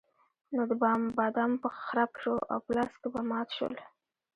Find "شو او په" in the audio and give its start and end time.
2.21-2.71